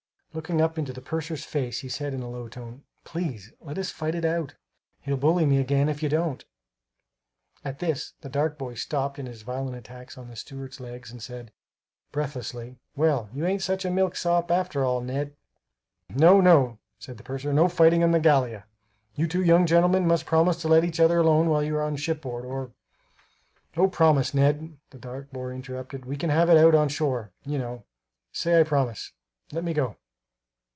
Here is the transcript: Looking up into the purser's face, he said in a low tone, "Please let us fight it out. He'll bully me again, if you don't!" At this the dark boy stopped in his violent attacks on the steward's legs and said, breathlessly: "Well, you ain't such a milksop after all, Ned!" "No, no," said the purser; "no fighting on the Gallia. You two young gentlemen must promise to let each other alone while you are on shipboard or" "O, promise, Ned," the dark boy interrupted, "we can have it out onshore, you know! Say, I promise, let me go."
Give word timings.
Looking 0.33 0.61
up 0.61 0.79
into 0.79 0.93
the 0.93 1.01
purser's 1.01 1.43
face, 1.43 1.79
he 1.79 1.89
said 1.89 2.13
in 2.13 2.21
a 2.21 2.29
low 2.29 2.47
tone, 2.47 2.83
"Please 3.03 3.51
let 3.59 3.77
us 3.77 3.91
fight 3.91 4.15
it 4.15 4.23
out. 4.23 4.55
He'll 5.01 5.17
bully 5.17 5.45
me 5.45 5.57
again, 5.59 5.89
if 5.89 6.01
you 6.01 6.07
don't!" 6.07 6.45
At 7.65 7.79
this 7.79 8.13
the 8.21 8.29
dark 8.29 8.57
boy 8.57 8.75
stopped 8.75 9.19
in 9.19 9.25
his 9.25 9.41
violent 9.41 9.75
attacks 9.75 10.17
on 10.17 10.29
the 10.29 10.37
steward's 10.37 10.79
legs 10.79 11.11
and 11.11 11.21
said, 11.21 11.51
breathlessly: 12.13 12.77
"Well, 12.95 13.29
you 13.33 13.45
ain't 13.45 13.61
such 13.61 13.83
a 13.83 13.89
milksop 13.91 14.49
after 14.51 14.85
all, 14.85 15.01
Ned!" 15.01 15.35
"No, 16.07 16.39
no," 16.39 16.79
said 16.97 17.17
the 17.17 17.23
purser; 17.23 17.51
"no 17.51 17.67
fighting 17.67 18.01
on 18.01 18.11
the 18.11 18.19
Gallia. 18.21 18.63
You 19.15 19.27
two 19.27 19.43
young 19.43 19.65
gentlemen 19.65 20.07
must 20.07 20.25
promise 20.25 20.61
to 20.61 20.69
let 20.69 20.85
each 20.85 21.01
other 21.01 21.17
alone 21.17 21.49
while 21.49 21.61
you 21.61 21.75
are 21.75 21.83
on 21.83 21.97
shipboard 21.97 22.45
or" 22.45 22.71
"O, 23.75 23.89
promise, 23.89 24.33
Ned," 24.33 24.77
the 24.91 24.97
dark 24.97 25.29
boy 25.33 25.49
interrupted, 25.49 26.05
"we 26.05 26.15
can 26.15 26.29
have 26.29 26.49
it 26.49 26.55
out 26.55 26.73
onshore, 26.73 27.33
you 27.45 27.57
know! 27.57 27.83
Say, 28.31 28.57
I 28.57 28.63
promise, 28.63 29.11
let 29.51 29.65
me 29.65 29.73
go." 29.73 29.97